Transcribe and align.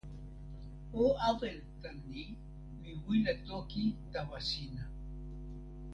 o 1.01 1.03
awen 1.29 1.59
tan 1.81 1.97
ni: 2.09 2.23
mi 2.81 2.91
wile 3.05 3.33
toki 3.47 3.83
tawa 4.13 4.39
sina. 4.49 4.83